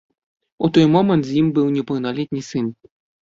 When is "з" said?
1.27-1.31